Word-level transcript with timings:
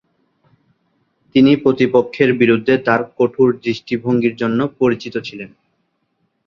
তিনি 1.35 1.51
প্রতিপক্ষের 1.55 2.29
বিরুদ্ধে 2.33 2.73
তার 2.77 3.01
কঠোর 3.17 3.49
দৃষ্টিভঙ্গির 3.63 4.35
জন্য 4.35 4.59
পরিচিত 4.79 5.15
ছিলেন। 5.27 5.49